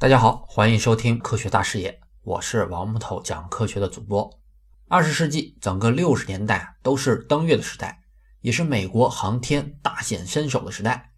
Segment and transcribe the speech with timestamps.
[0.00, 4.30] 大家好，欢迎收听科学大视野，我是王木头讲科学的主播。
[4.88, 8.00] 二十世纪整个六十年代都是登月的时代，
[8.40, 11.12] 也是美国航天大显身手的时代。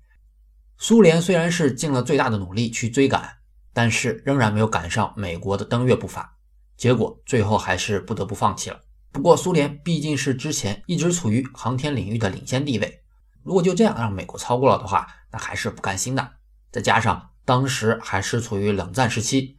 [0.78, 3.36] 苏联虽然是尽了最大的努力去追赶，
[3.72, 6.36] 但是仍然没有赶上美国的登月步伐，
[6.76, 8.80] 结果最后还是不得不放弃了。
[9.12, 13.04] 不过苏联毕竟是之前一直处于航天领域的领先地位，
[13.44, 16.32] 如果就这样让美国超过了的话，那还是不甘心的。
[16.72, 17.28] 再加上。
[17.44, 19.58] 当时还是处于冷战时期，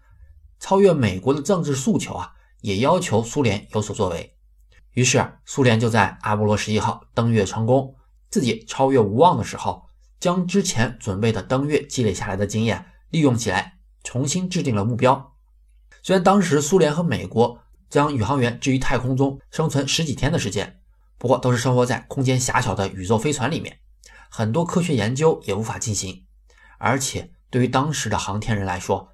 [0.59, 4.37] 超越美国的政治诉求啊，也要求苏联有所作为。
[4.93, 7.95] 于是，苏联就在阿波罗十一号登月成功，
[8.29, 9.83] 自己超越无望的时候，
[10.19, 15.33] 将之前准备的登月积累下来的经验利用起来，重新制定了目标。
[16.01, 20.79] 虽然当时苏联和美国将宇航员置于太空中生存十几天的时间，
[21.17, 23.79] 不过都是生活在空间狭小的宇宙飞船里面，
[24.29, 26.25] 很多科学研究也无法进行，
[26.77, 27.31] 而且。
[27.53, 29.07] 对于当时的航天人来说，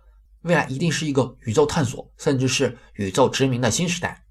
[0.43, 4.23] 未来一定是一个宇宙探索，甚至是宇宙殖民的新时代。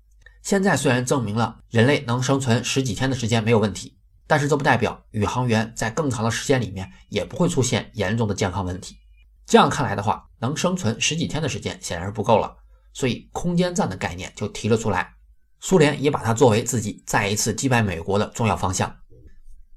[0.42, 8.96] 现在虽然证明了人类能生存十几天的时间没有问题，但是这不代表宇航员在更长的时间里面也不会出现严重的健康问题。
[9.44, 12.56] 这样看来的话，能生存十几天的时间显然是不够了，
[12.94, 15.12] 所以空间站的概念就提了出来。
[15.60, 18.90] 苏联也把它作为自己再一次击败美国的重要方向。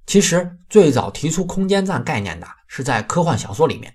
[0.07, 3.93] 其实最早提出空间站概念的是在科幻小说里面。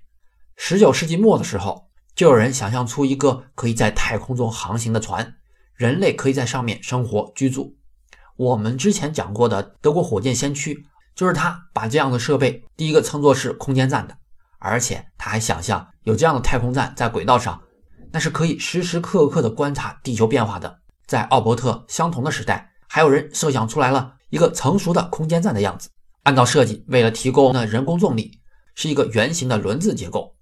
[0.56, 5.34] 十九世纪末的时候，就有人想象出一个可以在太空中航行的船，
[5.74, 7.76] 人类可以在上面生活居住。
[8.36, 14.16] 我们之前讲过的德国火箭先驱，就是他把这样的设备第一个称作是空间站的，
[14.58, 17.62] 而且他还想象有这样的太空站在轨道上，
[18.10, 20.80] 那是可以时时刻刻的观察地球变化的。
[21.06, 25.88] 在奥伯特相同的时代，还有人设想出来了一个成熟的空间站的样子，
[26.24, 28.40] 按照设计，为了提供那人工重力，
[28.74, 30.35] 是一个圆形的轮子结构。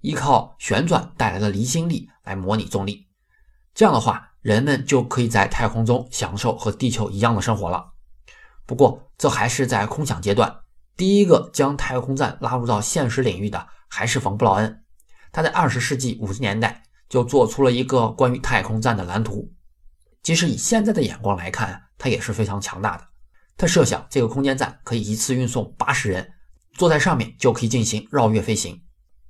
[0.00, 3.08] 依靠旋转带来的离心力来模拟重力，
[3.74, 7.92] 这样的话，人们就可以在太空中享受和地球一样的生活了。
[8.64, 10.60] 不过，这还是在空想阶段。
[10.96, 14.84] 第一个将太空站拉入到现实领域的还是冯布劳恩。
[15.32, 19.52] 他在二十世纪五十年代就做出了一个关于太空站的蓝图。
[20.22, 23.06] 即使以现在的眼光来看，他也是非常强大的。
[23.56, 26.32] 他设想这个空间站可以一次运送八十人，
[26.74, 28.80] 坐在上面就可以进行绕月飞行。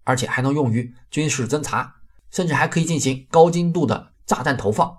[0.08, 1.96] 而且还能用于军事侦察，
[2.30, 4.90] 甚至还可以进行高精度的炸弹投放，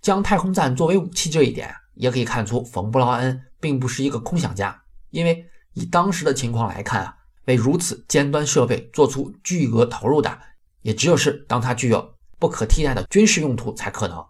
[0.00, 1.28] 将太空站作为武器。
[1.28, 4.82] 这一点也可以看出，冯布劳恩并不是一个空想家。
[5.10, 5.44] 因为
[5.74, 10.38] 以当时的情况来看啊，为如此尖端设备做出巨额投入的，
[10.80, 14.24] 也只有是当它具有不可替代的军事用途才可能。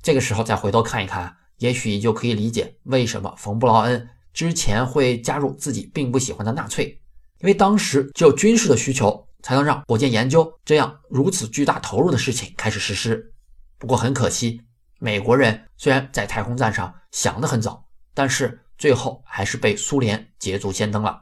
[0.00, 7.02] 这个时候再回头看一看，也许你就可以理解为什么冯布劳恩之前会加入自己并不喜欢的纳粹，
[7.40, 9.26] 因为当时只有军事的需求。
[9.42, 13.32] 才能让火箭研究这样如此巨大投入的事情开始实施。
[13.78, 14.60] 不过很可惜，
[14.98, 17.84] 美国人虽然在太空站上想得很早，
[18.14, 21.20] 但是最后还是被苏联捷足先登了。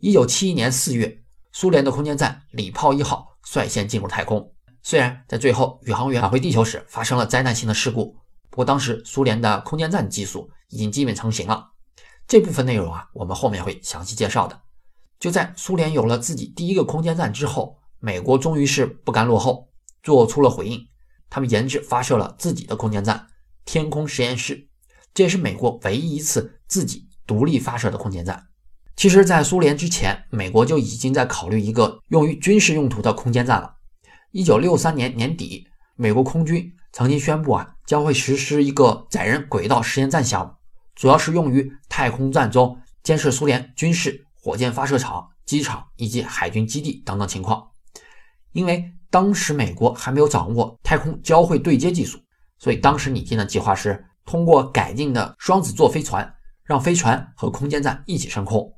[0.00, 1.22] 一九七一年四月，
[1.52, 4.52] 苏联的空间站礼炮一号率先进入太空。
[4.82, 8.14] 虽然在最后宇航员返回地球时发生了灾难性的事故，
[8.50, 11.70] 不过当时苏联的空间站技术已经基本成型了。
[12.26, 14.60] 这部分内容啊，我们后面会详细介绍的。
[15.24, 19.70] 就在苏联有了自己第一个空间站之后，美国终于是不甘落后，
[20.02, 20.78] 做出了回应。
[21.30, 23.28] 他们研制发射了自己的空间站——
[23.64, 24.68] 天空实验室，
[25.14, 28.48] 这也是美国唯一一次自己独立发射的空间站。
[28.96, 33.76] 其实，在苏联之前，美国就已经在考虑一个用于军事用途的空间站了。
[34.30, 40.52] 一九六三年年底，美国空军曾经宣布啊，将会实施一个载人轨道实验站项目，
[40.94, 44.23] 主要是用于太空站中监视苏联军事。
[44.44, 47.66] 火箭发射场、机场以及海军基地等等情况，
[48.52, 52.18] 因为当时美国还没有掌握太空交会对接技术，
[52.58, 56.30] 所以当时拟定的计划是通过改进的双子座飞船，
[56.62, 58.70] 让飞船和空间站一起升空。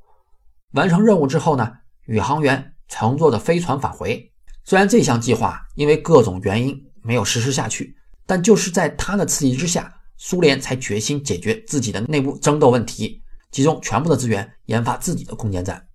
[0.71, 1.69] 完成任务之后呢，
[2.05, 4.31] 宇航员乘坐的飞船返回。
[4.63, 7.93] 虽然这项计划因为各种原因没有实施下去，
[8.25, 13.21] 但就是在他的刺激之下，苏联才决心解决自己的内部争斗问题。
[13.51, 15.87] 集中全部的资源研发自己的空间站。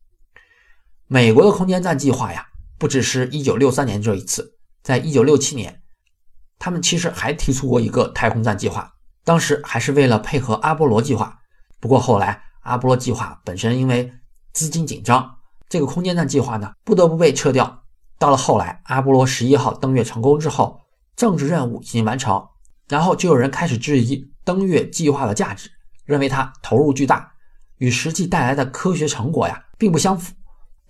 [1.06, 2.46] 美国的空间站计划呀，
[2.78, 5.82] 不只是一九六三年这一次，在一九六七年，
[6.58, 8.93] 他们其实还提出过一个太空站计划，
[9.25, 11.38] 当时还是为了配合阿波罗计划。
[11.78, 14.10] 不过后来阿波罗计划本身因为
[14.52, 15.38] 资金紧张，
[15.69, 17.82] 这个空间站计划呢不得不被撤掉。
[18.19, 20.81] 到了后来，阿波罗十一号登月成功之后，
[21.16, 22.49] 政治任务已经完成，
[22.88, 25.69] 然后就有人开始质疑登月计划的价值，
[26.04, 27.31] 认为它投入巨大。
[27.82, 30.32] 与实际带来的科学成果呀，并不相符。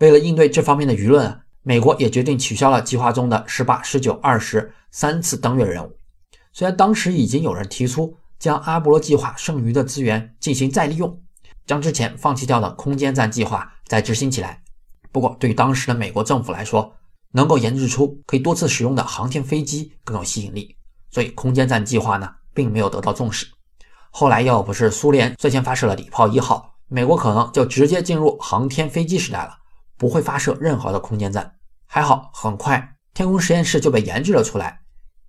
[0.01, 5.97] 为了应对这方面的舆论，美国也决定取消了计划中的十八、十九、二十三次登月任务。
[6.53, 11.19] 虽然当时已经有人提出将阿波罗计划剩余的资源进行再利用，
[11.65, 14.63] 将之前放弃掉的空间站计划再执行起来，
[15.11, 16.95] 不过对于当时的美国政府来说，
[17.31, 20.77] 能够研制出可以多次使用的航天飞机更有吸引力，
[21.11, 23.47] 所以空间站计划呢并没有得到重视。
[24.11, 29.55] 后来要不是苏联最先发射了礼炮一号，美国可能就直接进入航天飞机时代了，
[29.97, 31.55] 不会发射任何的空间站。
[31.87, 34.79] 还好，很快天空实验室就被研制了出来。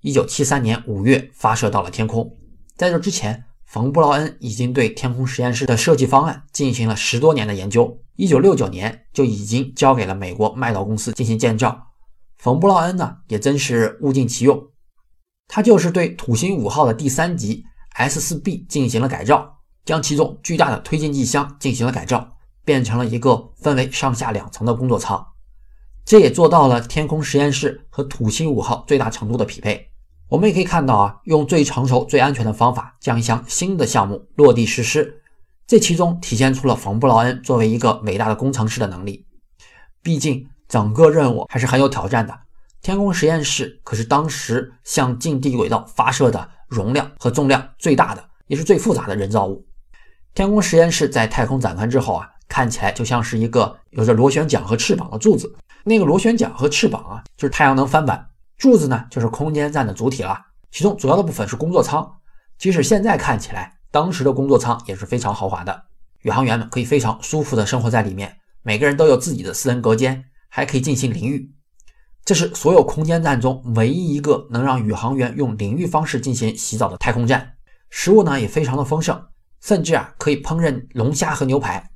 [0.01, 2.29] 一九七三年五月发射到了天空。
[2.75, 7.97] 在这之前，冯布劳恩已经对天空实验室的设计方案进行了十多年的研究。
[8.17, 11.81] 一九六九年就已经交给了美国麦道公司进行建造。
[12.39, 14.61] 冯布劳恩呢，也真是物尽其用，
[15.47, 17.63] 他就是对土星五号的第三级
[17.93, 25.25] S 四 B 进行了改造，将其中巨大的推进剂箱进行了改造，变成了一个分为上下两层的工作舱。
[26.05, 29.89] 这也做到了天空实验室和土星五号最大程度的匹配。
[30.29, 35.21] 我们也可以看到啊，用最成熟、最安全的方法将一项新的项目落地实施，
[35.67, 39.25] 这其中体现出了冯布劳恩作为一个伟大的工程师的能力。
[40.01, 42.37] 毕竟整个任务还是很有挑战的。
[42.81, 49.65] 天空实验室可是当时向近地轨道发射的容量和重量最大的，也是最复杂的人造物。
[50.35, 55.55] 天空实验室在太空展开之后啊，看起来就像是一个有着螺旋桨和翅膀的柱子。
[55.83, 58.27] 那个螺旋桨和翅膀啊，就是太阳能帆板。
[58.57, 60.39] 柱子呢，就是空间站的主体了，
[60.71, 62.09] 其中主要的部分是工作舱。
[62.57, 65.83] 即使现在看起来，当时的工作舱也是非常豪华的，
[66.21, 71.51] 宇航员们可以非常舒服的生活在里面，每个人都有自己的私人隔间，还可以进行淋浴。
[72.25, 77.53] 这是所有空间站中唯一一个能让宇航员用淋浴方式进行洗澡的太空站。
[77.89, 79.21] 食物呢也非常的丰盛，
[79.63, 81.89] 甚至啊可以烹饪龙虾和牛排。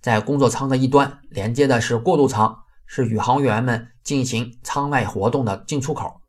[0.00, 2.56] 在工作舱的一端连接的是过渡舱。
[2.94, 6.20] 是宇航员们进行舱外活动的进出口。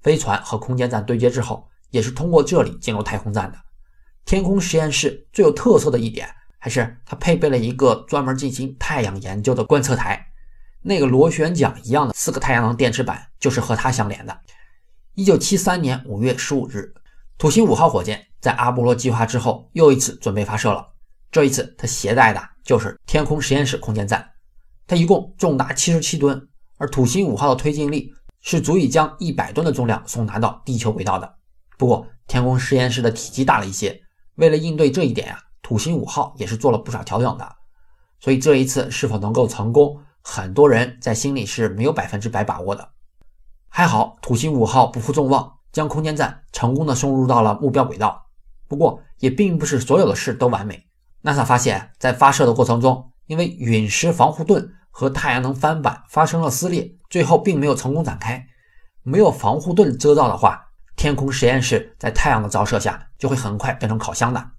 [0.00, 3.58] 飞船和空间站对接之后，也是通过这里进入太空站的。
[4.24, 10.24] 天空实验室最有特色的一点，还是它配备了一个专门进行太阳研究的观测台。
[10.82, 14.40] 那个螺旋桨一样的四个太阳能电池板，就是和它相连的。
[15.14, 16.94] 一九七三年五月十五日，
[17.36, 20.86] 土星五号火箭在阿波罗计划之后又一次准备发射了。
[21.32, 24.30] 这一次，它携带的就是天空实验室空间站。
[24.86, 26.48] 它一共重达七十七吨，
[26.78, 31.34] 而土星五号的推进力是足以将一百吨的重量送达到地球轨道的。
[31.76, 34.00] 不过，天空实验室的体积大了一些，
[34.36, 37.56] 为了应对这一点呀，土星五号也是做了不少调整的。
[38.20, 42.88] 所以这一次是否能够成功，很多人在心里是没有百分之百把握的。
[43.68, 48.24] 还好，土星五号不负众望，将空间站成功的送入到了目标轨道。
[48.68, 50.86] 不过，也并不是所有的事都完美。
[51.24, 58.46] NASA 发现，在发射的过程中，因为陨石防护盾和太阳能帆板发生了撕裂，最后并没有成功展开。
[59.02, 64.50] 没有防护盾遮罩的话，天空实验室在太阳的照射下就会很快变成烤箱的。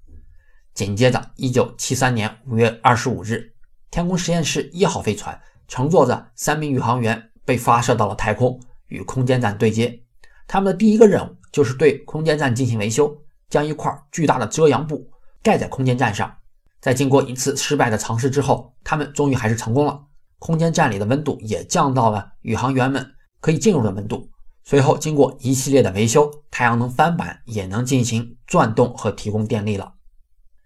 [0.74, 3.54] 紧接着，一九七三年五月二十五日，
[3.90, 10.02] 天空实验室一号飞船乘坐着三名宇航员被发射到了太空，与空间站对接。
[10.48, 13.16] 他们的第一个任务就是对空间站进行维修，
[13.50, 15.10] 将一块巨大的遮阳布
[15.42, 16.34] 盖在空间站上。
[16.80, 20.00] 在经过一次失败的尝试之后，他们终于还是成功了。
[20.38, 23.06] 空间站里的温度也降到了宇航员们
[23.40, 24.30] 可以进入的温度。
[24.64, 29.94] 随后，经过一系列的维修，太阳能帆板也能进行转动和提供电力了。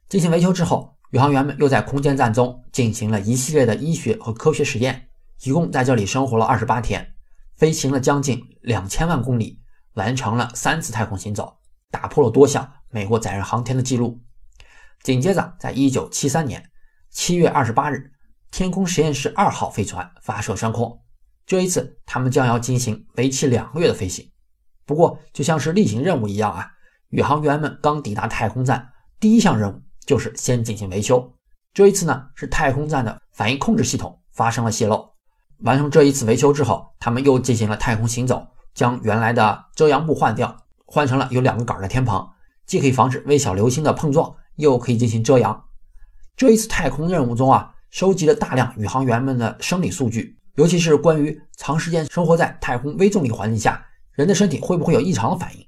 [0.07, 5.07] 进行维修之后，宇航员们又在空间站中进行了一系列的医学和科学实验，
[5.43, 7.13] 一共在这里生活了二十八天，
[7.55, 9.59] 飞行了将近两千万公里，
[9.93, 11.57] 完成了三次太空行走，
[11.91, 14.19] 打破了多项美国载人航天的记录。
[15.03, 16.69] 紧接着，在一九七三年
[17.09, 18.11] 七月二十八日，
[18.51, 21.01] 天空实验室二号飞船发射升空。
[21.45, 24.29] 这一次，他们将要进行为期两个月的飞行。
[24.85, 26.69] 不过，就像是例行任务一样啊，
[27.09, 31.33] 宇航员们刚抵达太空站，第一项任务就是先进行维修。
[31.73, 35.09] 这一次呢，是太空站的反应控制系统发生了泄漏。
[35.59, 42.27] 完成这一次维修之后，他们又进行了太空行走，将原来的遮阳布换掉，换成了有两个杆的天棚，
[42.65, 44.35] 既可以防止微小流星的碰撞。
[44.59, 45.63] 又可以进行遮阳。
[46.35, 55.65] 这一次太空任务中啊，收集了大量宇航员们的生理数据，尤其是关于长时间生活在太空微重力环境下，人的身体会不会有异常的反应。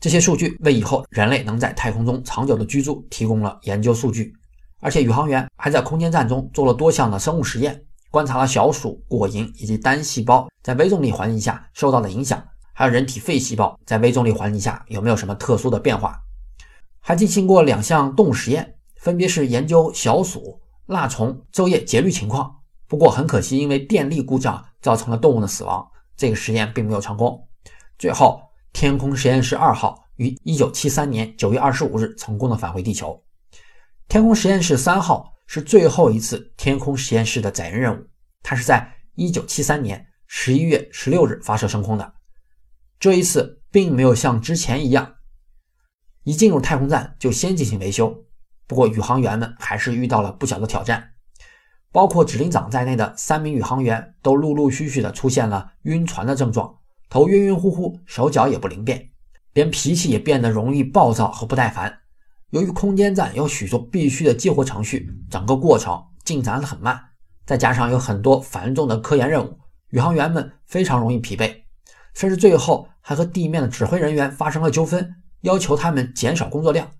[0.00, 4.32] 这些数据为以后人类能在太空中长久的居住提供了研究数据。
[4.80, 16.22] 而且宇航员还在空间站中做了多项的生物实验，观察了小鼠、果蝇以及单细胞在微重力环境下受到的影响，还有人体肺细胞在微重力环境下有没有什么特殊的变化。
[17.00, 22.54] 还进行过两项动物实验，分别是研究小鼠、蜡虫昼夜节律情况。
[22.86, 27.48] 不过很可惜，因为电力故障造成了动物的死亡，这个实验并没有成功。
[27.98, 28.42] 最后，
[28.74, 33.18] 天空实验室二号于1973年9月25日成功的返回地球。
[34.12, 38.06] 天空实验室三号是最后一次天空实验室的载人任务，
[38.42, 42.12] 它是在1973年11月16日发射升空的。
[43.00, 45.14] 这一次并没有像之前一样，
[46.24, 48.14] 一进入太空站就先进行维修。
[48.66, 51.12] 不过，宇航员们还是遇到了不小的挑战，
[51.90, 56.76] 包括指令长在内的三名宇航员都陆陆续续的出现了晕船的症状，
[57.08, 59.08] 头晕晕乎乎，手脚也不灵便，
[59.54, 62.00] 连脾气也变得容易暴躁和不耐烦。
[62.52, 67.00] 由于空间站有许多必须的激活程序，整个过程进展很慢，
[67.46, 71.50] 再加上有很多繁重的科研任务，宇航员们非常容易疲惫，
[72.12, 76.90] 甚至最后还和地面的指挥人员发生了纠纷，要求他们减少工作量。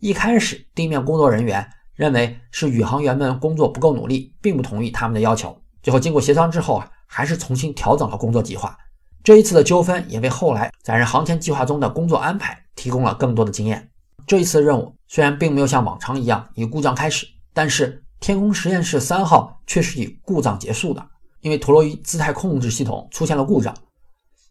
[0.00, 5.56] 一开始，地面工作人员认为是宇航员们工作不够努力，并不同意他们的要求。
[5.84, 8.76] 最后经过协商之后啊，还是重新调整了工作计划。
[9.22, 13.88] 这一次的纠纷也为后来载人航天计划中的工作安排提供了更多的经验。
[14.26, 21.06] 这一次任务虽然并没有像往常一样以故障开始，但是天空实验室三号却是以故障结束的，
[21.40, 23.74] 因为陀螺仪姿态控制系统出现了故障，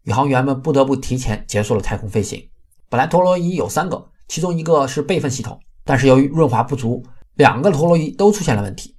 [0.04, 2.48] 宇航员们不得不提前结束了太空飞行。
[2.88, 4.10] 本来陀螺仪有三个。
[4.28, 7.00] 其中一个是备份系统，但是由于润滑不足，
[7.34, 8.96] 两个陀螺仪都出现了问题。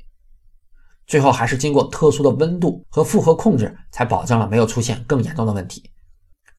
[1.06, 5.84] 最后还是经过特殊的温度和负荷控制，才保证了没有出现更严重的问题。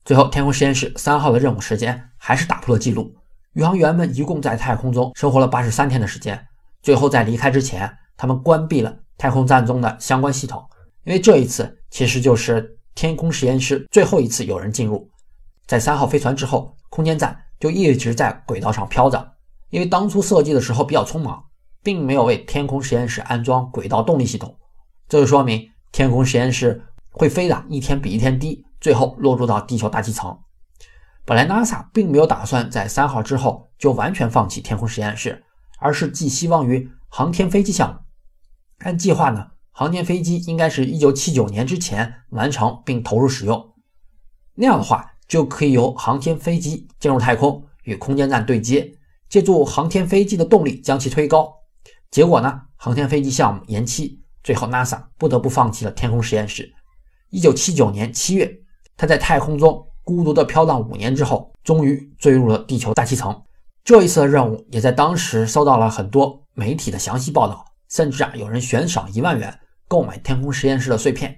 [0.05, 3.11] 最后，天空实验室三号的任务时间还是打破了记录，
[3.59, 6.41] 宇航员们一共在太空中生活了八十三天的时间。
[6.81, 10.65] 最后在离开之前，他们关闭了太空站中的相关系统，
[11.03, 15.11] 因为这一次其实就是天空实验室最后一次有人进入。
[15.67, 17.37] 在三号飞船之后，空间站。
[17.59, 19.33] 就一直在轨道上飘着，
[19.71, 21.43] 因为当初设计的时候比较匆忙，
[21.83, 24.57] 并没有为天空实验室安装轨道动力系统，
[25.09, 30.39] 这就说明天空实验室会飞的一天比一天低，最后落入到地球大气层。
[31.29, 35.45] 本来 NASA 并没有打算在三号之后就完全放弃天空实验室，
[35.79, 38.01] 而是寄希望于航天飞机项目。
[38.79, 43.75] 按计划呢，航天飞机应该是一九七九年之前完成并投入使用，
[44.55, 45.13] 那样的话。
[45.29, 48.91] 就可以由航天飞机进入太空，与空间站对接，
[49.29, 51.53] 借助航天飞机的动力将其推高。
[52.11, 56.73] 结果呢，航天飞机项目延期，最后 NASA 不得不放弃了天空实验室。
[57.29, 58.51] 一九七九年七月，
[58.97, 63.43] 他在太空中孤独地飘荡五年之后，终于坠入了地球大气层。
[63.85, 69.55] 这一次的任务也在当时收到了很多媒体的详细报道，甚至啊有人悬赏一万元
[69.87, 71.37] 购买天空实验室的碎片。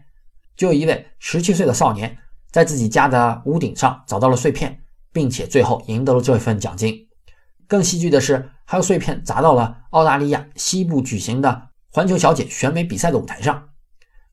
[0.57, 2.17] 就有一位十七岁的少年。
[2.53, 4.81] 在自己家的屋顶上找到了碎片，
[5.13, 7.07] 并且最后赢得了这份奖金。
[7.69, 13.69] 更戏剧的是，还有碎片砸到了澳大利亚西部举行的环球小姐选美比赛的舞台上。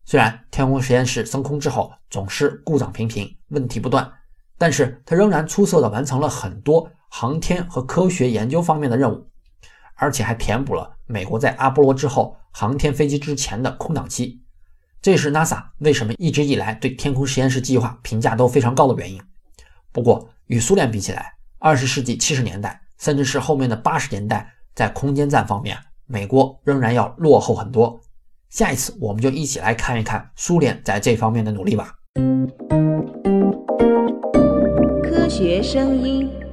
[0.04, 4.12] 虽然天空实验室升空之后总是故障频频、问题不断，
[4.58, 9.28] 但是它仍然出色地完成了很多航天和科学研究方面的任务，
[9.96, 14.42] 而且还填补了美国在阿波罗之后航天飞机之前的空档期。
[15.02, 19.22] 这是 NASA 为什么一直以来对天空实验室计划评价都非常高的原因。
[19.92, 28.00] 不过，与苏联比起来，二十世纪七十年代，甚至是后面的八十年代，在空间站方面，美国仍然要落后很多。
[28.50, 31.94] 下一次，我们就一起来看一看苏联在这方面的努力吧。
[35.38, 36.47] 学声音。